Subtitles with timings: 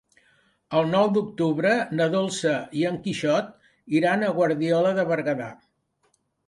[0.79, 3.55] El nou d'octubre na Dolça i en Quixot
[4.01, 5.57] iran a Guardiola de Berguedà.